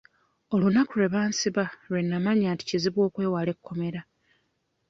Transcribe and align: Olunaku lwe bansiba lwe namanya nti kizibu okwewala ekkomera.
Olunaku 0.53 0.93
lwe 0.99 1.07
bansiba 1.13 1.63
lwe 1.89 1.99
namanya 2.03 2.47
nti 2.53 2.63
kizibu 2.69 2.99
okwewala 3.07 3.49
ekkomera. 3.55 4.01